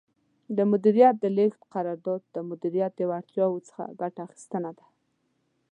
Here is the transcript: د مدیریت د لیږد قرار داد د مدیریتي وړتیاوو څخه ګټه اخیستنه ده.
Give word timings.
د 0.57 0.59
مدیریت 0.71 1.15
د 1.19 1.25
لیږد 1.37 1.61
قرار 1.73 1.97
داد 2.07 2.21
د 2.35 2.37
مدیریتي 2.49 3.03
وړتیاوو 3.07 3.65
څخه 3.67 3.83
ګټه 4.01 4.21
اخیستنه 4.27 4.71
ده. 4.77 4.85